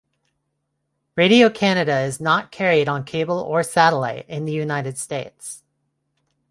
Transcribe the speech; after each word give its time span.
Radio-Canada 1.15 1.99
is 1.99 2.19
not 2.19 2.51
carried 2.51 2.89
on 2.89 3.03
cable 3.03 3.37
or 3.37 3.61
satellite 3.61 4.27
in 4.27 4.45
the 4.45 4.51
United 4.51 4.97
States. 4.97 5.61